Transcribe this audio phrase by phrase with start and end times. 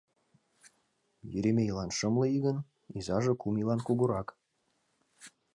[1.37, 2.57] Еремейлан шымле ий гын,
[2.97, 4.27] изаже кум ийлан кугурак.